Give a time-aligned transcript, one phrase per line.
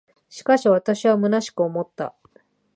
[0.29, 2.15] しかし、私は虚しく思った。